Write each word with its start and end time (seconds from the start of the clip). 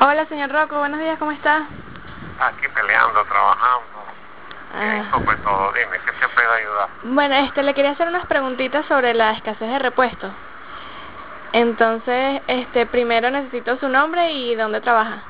Hola, 0.00 0.26
señor 0.26 0.52
Rocco, 0.52 0.78
buenos 0.78 1.00
días, 1.00 1.18
¿cómo 1.18 1.32
está? 1.32 1.66
Aquí 2.38 2.68
peleando, 2.72 3.24
trabajando. 3.24 3.98
Ah. 4.72 4.96
Eso 4.98 5.24
pues 5.24 5.42
todo, 5.42 5.72
dime, 5.72 5.98
¿qué 6.06 6.12
te 6.12 6.28
puedo 6.28 6.52
ayudar? 6.52 6.88
Bueno, 7.02 7.34
este, 7.34 7.64
le 7.64 7.74
quería 7.74 7.90
hacer 7.90 8.06
unas 8.06 8.24
preguntitas 8.26 8.86
sobre 8.86 9.12
la 9.12 9.32
escasez 9.32 9.68
de 9.68 9.78
repuestos. 9.80 10.30
Entonces, 11.50 12.42
este, 12.46 12.86
primero 12.86 13.28
necesito 13.32 13.76
su 13.78 13.88
nombre 13.88 14.30
y 14.30 14.54
dónde 14.54 14.80
trabaja. 14.80 15.20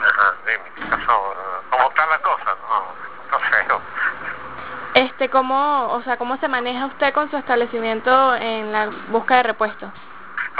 Ajá, 0.00 0.34
dime, 0.46 0.70
¿qué 0.76 0.82
pasó? 0.82 1.34
¿Cómo 1.70 1.88
está 1.88 2.06
la 2.06 2.18
cosa? 2.20 2.44
No, 2.44 3.38
no 3.38 3.38
sé. 3.50 5.00
Este, 5.00 5.30
¿cómo, 5.30 5.88
o 5.88 6.00
sea, 6.02 6.16
cómo 6.16 6.36
se 6.36 6.46
maneja 6.46 6.86
usted 6.86 7.12
con 7.12 7.28
su 7.28 7.36
establecimiento 7.36 8.36
en 8.36 8.70
la 8.70 8.88
busca 9.08 9.38
de 9.38 9.42
repuestos? 9.42 9.90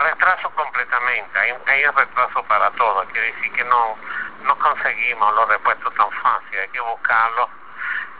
Retraso 0.06 0.48
completamente, 0.50 1.36
hay, 1.36 1.50
hay 1.66 1.84
un 1.84 1.96
retraso 1.96 2.40
para 2.44 2.70
todo, 2.72 3.04
quiere 3.06 3.32
decir 3.32 3.52
que 3.54 3.64
no, 3.64 3.96
no 4.44 4.56
conseguimos 4.56 5.34
los 5.34 5.48
repuestos 5.48 5.92
tan 5.96 6.08
fácil, 6.22 6.60
hay 6.60 6.68
que 6.68 6.80
buscarlos. 6.80 7.48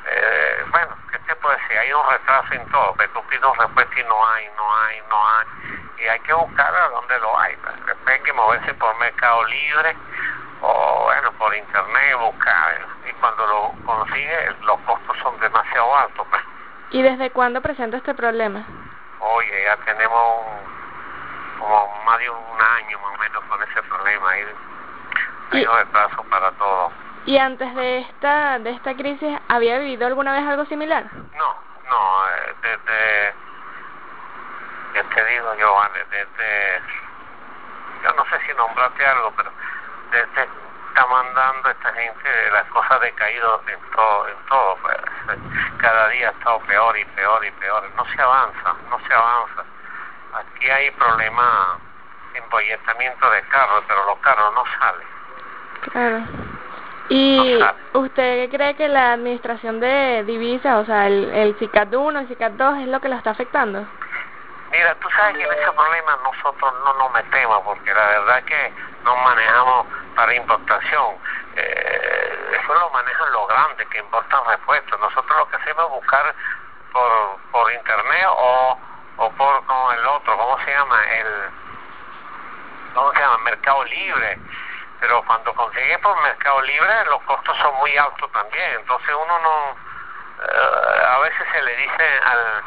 Eh, 0.08 0.64
bueno, 0.72 0.96
¿qué 1.12 1.18
te 1.20 1.36
puedo 1.36 1.56
decir? 1.56 1.78
Hay 1.78 1.92
un 1.92 2.10
retraso 2.10 2.54
en 2.54 2.68
todo, 2.70 2.92
que 2.96 3.06
tú 3.08 3.22
pides 3.28 3.44
un 3.44 3.56
repuesto 3.56 4.00
y 4.00 4.02
no 4.02 4.26
hay, 4.26 4.48
no 4.56 4.76
hay, 4.76 5.00
no 5.08 5.28
hay, 5.28 5.46
y 5.98 6.08
hay 6.08 6.18
que 6.20 6.32
buscar 6.32 6.74
a 6.74 6.88
donde 6.88 7.18
lo 7.20 7.38
hay. 7.38 7.54
pues. 7.56 7.96
Hay 8.06 8.20
que 8.20 8.32
moverse 8.32 8.74
por 8.74 8.98
Mercado 8.98 9.44
Libre 9.44 9.96
o, 10.62 11.02
bueno, 11.04 11.30
por 11.38 11.54
Internet, 11.54 12.16
buscar, 12.18 12.84
y 13.08 13.12
cuando 13.12 13.46
lo 13.46 13.86
consigue, 13.86 14.56
los 14.62 14.80
costos 14.80 15.16
son 15.22 15.38
demasiado 15.38 15.96
altos. 15.96 16.26
Pues. 16.30 16.42
¿Y 16.90 17.02
desde 17.02 17.30
cuándo 17.30 17.60
presenta 17.60 17.96
este 17.96 18.12
problema? 18.12 18.64
Oye, 19.20 19.64
ya 19.64 19.76
tenemos 19.84 20.75
como 21.66 22.04
más 22.04 22.18
de 22.18 22.30
un 22.30 22.60
año 22.60 22.98
más 23.00 23.14
o 23.14 23.18
menos 23.18 23.44
con 23.44 23.62
ese 23.62 23.82
problema. 23.82 24.30
Hay, 24.30 24.42
hay 25.52 25.62
Y- 25.62 25.66
retraso 25.66 26.22
para 26.24 26.50
todo. 26.52 26.92
¿Y 27.26 27.38
antes 27.38 27.74
de 27.74 27.98
esta, 27.98 28.58
de 28.60 28.70
esta 28.70 28.94
crisis, 28.94 29.36
había 29.48 29.78
vivido 29.78 30.06
alguna 30.06 30.32
vez 30.32 30.46
algo 30.46 30.64
similar? 30.66 31.04
No, 31.12 31.54
no, 31.90 32.28
eh, 32.28 32.54
desde, 32.62 33.34
¿qué 34.94 35.02
te 35.14 35.24
digo 35.26 35.54
yo? 35.56 35.76
Desde, 36.10 36.82
yo 38.04 38.12
no 38.12 38.24
sé 38.26 38.38
si 38.46 38.54
nombrarte 38.54 39.04
algo, 39.06 39.32
pero 39.36 39.50
desde 40.12 40.48
está 40.88 41.06
mandando 41.08 41.68
esta 41.68 41.92
gente 41.94 42.50
las 42.52 42.64
cosas 42.68 43.00
decaído 43.00 43.60
en 43.66 43.80
todo, 43.90 44.28
en 44.28 44.36
todo, 44.48 44.76
pues, 44.82 44.96
cada 45.78 46.08
día 46.08 46.28
ha 46.28 46.32
estado 46.32 46.58
peor 46.60 46.96
y 46.96 47.04
peor 47.06 47.44
y 47.44 47.50
peor, 47.50 47.90
no 47.96 48.04
se 48.06 48.22
avanza, 48.22 48.74
no 48.88 48.98
se 49.00 49.12
avanza. 49.14 49.64
Aquí 50.36 50.70
hay 50.70 50.90
problemas 50.92 51.78
de 52.32 52.38
embolletamiento 52.38 53.30
de 53.30 53.42
carros, 53.42 53.84
pero 53.88 54.06
los 54.06 54.18
carros 54.18 54.54
no 54.54 54.64
salen. 54.78 55.08
Claro. 55.92 56.22
¿Y 57.08 57.58
No 57.58 58.00
usted 58.00 58.50
cree 58.50 58.74
que 58.74 58.88
la 58.88 59.12
administración 59.12 59.80
de 59.80 60.24
divisas, 60.24 60.82
o 60.82 60.84
sea, 60.84 61.06
el, 61.06 61.30
el 61.32 61.56
CICAT 61.58 61.94
1 61.94 62.22
y 62.22 62.26
CICAT 62.26 62.52
2 62.52 62.78
es 62.78 62.88
lo 62.88 63.00
que 63.00 63.08
lo 63.08 63.16
está 63.16 63.30
afectando? 63.30 63.86
Mira, 64.72 64.94
tú 64.96 65.08
sabes 65.10 65.36
que 65.36 65.44
en 65.44 65.52
ese 65.52 65.72
problema 65.72 66.18
nosotros 66.24 66.74
no 66.84 66.92
nos 66.94 67.12
metemos 67.12 67.62
porque 67.64 67.94
la 67.94 68.06
verdad 68.06 68.42
que 68.44 68.72
no 69.04 69.16
manejamos 69.16 69.86
para 70.16 70.34
importación. 70.34 71.14
Eh, 71.54 72.58
eso 72.60 72.74
lo 72.74 72.90
manejan 72.90 73.32
los 73.32 73.48
grandes 73.48 73.86
que 73.88 73.98
importan 73.98 74.40
repuestos. 74.46 75.00
Nosotros 75.00 75.38
lo 75.38 75.48
que 75.48 75.56
hacemos 75.56 75.84
es 75.84 75.90
buscar 75.90 76.34
por, 76.92 77.38
por 77.52 77.72
internet 77.72 78.26
o, 78.28 78.78
o 79.18 79.30
por 79.30 79.64
como 79.66 79.92
el 79.92 80.06
otro, 80.06 80.36
¿cómo 80.36 80.58
se 80.64 80.72
El 80.94 81.50
¿cómo 82.94 83.12
se 83.12 83.20
llama? 83.20 83.38
Mercado 83.38 83.84
Libre. 83.84 84.38
Pero 85.00 85.22
cuando 85.26 85.52
consigue 85.54 85.98
por 85.98 86.20
Mercado 86.22 86.62
Libre 86.62 87.04
los 87.10 87.22
costos 87.22 87.56
son 87.58 87.74
muy 87.76 87.96
altos 87.96 88.30
también. 88.32 88.80
Entonces 88.80 89.10
uno 89.14 89.38
no, 89.38 89.76
eh, 90.42 91.06
a 91.08 91.18
veces 91.18 91.46
se 91.52 91.62
le 91.62 91.76
dice 91.76 92.20
al, 92.24 92.62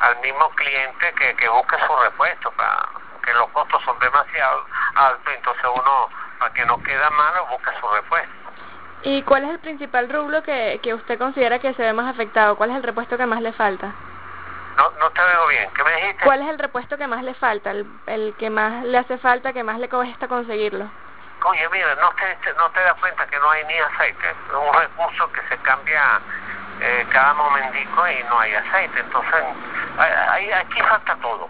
al 0.00 0.20
mismo 0.20 0.48
cliente 0.50 1.12
que, 1.14 1.34
que 1.36 1.48
busque 1.48 1.76
su 1.86 1.96
repuesto, 1.96 2.50
para 2.52 2.88
que 3.22 3.34
los 3.34 3.48
costos 3.50 3.82
son 3.84 3.98
demasiado 3.98 4.64
altos, 4.94 5.34
entonces 5.34 5.64
uno, 5.64 6.08
para 6.38 6.52
que 6.54 6.64
no 6.64 6.82
queda 6.82 7.10
malo, 7.10 7.46
busca 7.46 7.78
su 7.78 7.88
repuesto. 7.88 8.34
¿Y 9.02 9.22
cuál 9.22 9.44
es 9.44 9.50
el 9.50 9.58
principal 9.60 10.10
rublo 10.10 10.42
que, 10.42 10.80
que 10.82 10.94
usted 10.94 11.18
considera 11.18 11.58
que 11.58 11.72
se 11.74 11.82
ve 11.82 11.92
más 11.92 12.12
afectado? 12.12 12.56
¿Cuál 12.56 12.70
es 12.70 12.76
el 12.76 12.82
repuesto 12.82 13.16
que 13.16 13.26
más 13.26 13.40
le 13.40 13.52
falta? 13.52 13.94
No, 15.10 15.22
te 15.24 15.28
veo 15.28 15.46
bien, 15.48 15.70
¿qué 15.74 15.82
me 15.84 15.92
dijiste? 15.96 16.24
¿Cuál 16.24 16.42
es 16.42 16.48
el 16.48 16.58
repuesto 16.58 16.96
que 16.96 17.06
más 17.06 17.22
le 17.24 17.34
falta? 17.34 17.70
El, 17.72 17.86
el 18.06 18.34
que 18.38 18.48
más 18.48 18.84
le 18.84 18.96
hace 18.98 19.18
falta, 19.18 19.52
que 19.52 19.64
más 19.64 19.78
le 19.78 19.88
cuesta 19.88 20.28
conseguirlo. 20.28 20.88
Oye, 21.44 21.68
mira, 21.70 21.94
no 21.96 22.10
te, 22.12 22.52
no 22.54 22.70
te 22.70 22.80
das 22.80 22.94
cuenta 23.00 23.26
que 23.26 23.38
no 23.38 23.50
hay 23.50 23.64
ni 23.64 23.78
aceite. 23.78 24.30
Es 24.30 24.36
un 24.54 24.72
recurso 24.72 25.32
que 25.32 25.40
se 25.48 25.56
cambia 25.62 26.20
eh, 26.80 27.06
cada 27.10 27.34
momentico 27.34 28.06
y 28.08 28.22
no 28.24 28.38
hay 28.38 28.54
aceite. 28.54 29.00
Entonces, 29.00 29.44
hay- 29.98 30.12
hay- 30.28 30.52
aquí 30.52 30.80
falta 30.82 31.16
todo. 31.16 31.48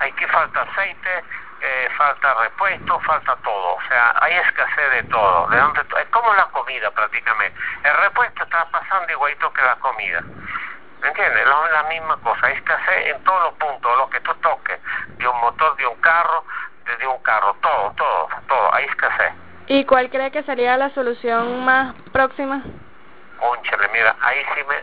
Aquí 0.00 0.24
falta 0.26 0.62
aceite, 0.62 1.24
eh, 1.60 1.88
falta 1.98 2.34
repuesto, 2.34 2.98
falta 3.00 3.36
todo. 3.44 3.74
O 3.74 3.80
sea, 3.88 4.14
hay 4.20 4.34
escasez 4.34 4.90
de 4.92 5.02
todo. 5.04 5.48
De 5.50 5.58
donde, 5.58 5.80
es 5.80 6.08
como 6.10 6.32
la 6.34 6.46
comida 6.46 6.90
prácticamente. 6.92 7.58
El 7.84 7.96
repuesto 7.98 8.44
está 8.44 8.64
pasando 8.70 9.12
igualito 9.12 9.52
que 9.52 9.62
la 9.62 9.76
comida. 9.76 10.22
¿Me 11.02 11.08
entiendes? 11.08 11.46
La, 11.46 11.70
la 11.70 11.82
misma 11.88 12.16
cosa. 12.18 12.46
Hay 12.46 12.54
escasez 12.54 13.06
en 13.14 13.24
todos 13.24 13.42
los 13.42 13.52
puntos, 13.54 13.96
lo 13.98 14.08
que 14.10 14.20
tú 14.20 14.32
toques. 14.36 14.80
De 15.18 15.26
un 15.28 15.40
motor, 15.40 15.76
de 15.76 15.86
un 15.86 15.96
carro, 16.00 16.44
de, 16.84 16.96
de 16.96 17.06
un 17.06 17.18
carro. 17.22 17.54
Todo, 17.60 17.92
todo, 17.96 18.28
todo. 18.48 18.74
Hay 18.74 18.84
escasez. 18.86 19.32
¿Y 19.66 19.84
cuál 19.84 20.10
cree 20.10 20.30
que 20.30 20.42
sería 20.44 20.76
la 20.76 20.90
solución 20.90 21.64
más 21.64 21.94
próxima? 22.12 22.62
Cónchale, 23.38 23.88
mira, 23.92 24.14
ahí 24.20 24.44
sí 24.54 24.62
me, 24.68 24.76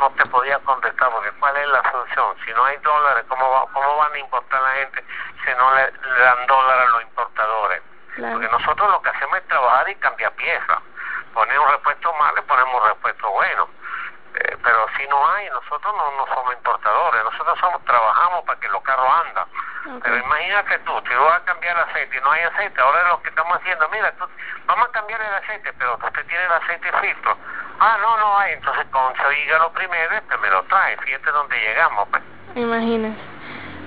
no 0.00 0.10
te 0.12 0.24
podía 0.26 0.58
contestar 0.60 1.10
porque 1.10 1.30
¿cuál 1.38 1.54
es 1.58 1.68
la 1.68 1.82
solución? 1.90 2.36
Si 2.44 2.52
no 2.52 2.64
hay 2.64 2.76
dólares, 2.78 3.24
¿cómo, 3.28 3.50
va- 3.50 3.66
cómo 3.72 3.96
van 3.96 4.12
a 4.14 4.18
importar 4.18 4.62
la 4.62 4.70
gente 4.80 5.04
si 5.44 5.50
no 5.58 5.74
le, 5.74 5.92
le 5.92 6.20
dan 6.24 6.46
dólares 6.46 6.84
a 6.88 6.90
los 6.92 7.02
importadores? 7.02 7.82
Claro. 8.14 8.32
Porque 8.34 8.48
nosotros 8.48 8.90
lo 8.90 9.02
que 9.02 9.10
hacemos 9.10 9.36
es 9.38 9.46
trabajar 9.48 9.88
y 9.90 9.94
cambiar 9.96 10.32
piezas. 10.32 10.78
Poner 11.34 11.58
un 11.58 11.68
repuesto 11.70 12.12
malo 12.14 12.38
y 12.38 12.42
ponemos 12.48 12.82
un 12.82 12.88
repuesto 12.88 13.30
bueno. 13.30 13.68
Eh, 14.38 14.56
pero 14.62 14.86
si 14.96 15.06
no 15.08 15.18
hay, 15.30 15.48
nosotros 15.50 15.94
no, 15.96 16.16
no 16.16 16.26
somos 16.32 16.54
importadores, 16.54 17.24
nosotros 17.24 17.58
somos 17.58 17.84
trabajamos 17.84 18.44
para 18.44 18.60
que 18.60 18.68
los 18.68 18.82
carros 18.82 19.08
andan. 19.26 19.44
Ok. 19.96 20.02
Pero 20.04 20.16
imagínate 20.18 20.78
tú, 20.80 20.92
si 21.08 21.14
vas 21.14 21.40
a 21.40 21.44
cambiar 21.44 21.76
el 21.76 21.82
aceite 21.82 22.16
y 22.16 22.20
no 22.20 22.30
hay 22.30 22.42
aceite, 22.42 22.80
ahora 22.80 23.08
lo 23.08 23.22
que 23.22 23.30
estamos 23.30 23.56
haciendo, 23.58 23.88
mira, 23.88 24.12
tú, 24.12 24.26
vamos 24.66 24.88
a 24.88 24.92
cambiar 24.92 25.20
el 25.20 25.34
aceite, 25.34 25.72
pero 25.72 25.94
usted 25.96 26.26
tiene 26.26 26.44
el 26.44 26.52
aceite 26.52 26.92
filtro. 27.00 27.36
Ah, 27.80 27.96
no, 28.00 28.16
no 28.18 28.38
hay, 28.38 28.52
entonces 28.52 28.86
consígalo 28.92 29.72
primero 29.72 30.14
y 30.14 30.18
usted 30.18 30.38
me 30.38 30.50
lo 30.50 30.62
trae, 30.64 30.96
fíjate 30.98 31.30
dónde 31.30 31.58
llegamos. 31.58 32.08
Pues. 32.08 32.22
Imagínese. 32.54 33.20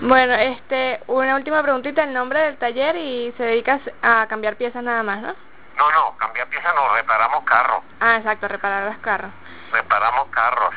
Bueno, 0.01 0.33
este, 0.33 0.99
una 1.07 1.35
última 1.35 1.61
preguntita, 1.61 2.03
el 2.03 2.13
nombre 2.13 2.39
del 2.39 2.57
taller 2.57 2.95
y 2.95 3.31
se 3.37 3.43
dedica 3.43 3.79
a 4.01 4.25
cambiar 4.27 4.55
piezas 4.55 4.83
nada 4.83 5.03
más, 5.03 5.21
¿no? 5.21 5.35
No, 5.77 5.91
no, 5.91 6.17
cambiar 6.17 6.47
piezas 6.47 6.73
no, 6.75 6.93
reparamos 6.93 7.43
carros, 7.45 7.83
Ah, 7.99 8.17
exacto, 8.17 8.47
reparar 8.47 8.83
los 8.91 8.97
carros. 8.97 9.31
Reparamos 9.71 10.27
carros. 10.29 10.73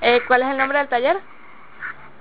eh. 0.00 0.22
¿Cuál 0.26 0.42
es 0.42 0.48
el 0.48 0.58
nombre 0.58 0.78
del 0.78 0.88
taller? 0.88 1.18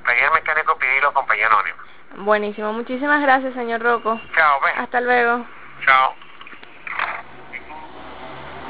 Taller 0.05 0.31
mecánico 0.31 0.77
Pirilo, 0.77 1.13
compañía 1.13 1.47
anónima. 1.47 1.77
Buenísimo, 2.17 2.71
muchísimas 2.73 3.21
gracias, 3.21 3.53
señor 3.53 3.81
Rocco. 3.81 4.19
Chao. 4.35 4.59
Hasta 4.77 5.01
luego. 5.01 5.45
Chao. 5.85 6.24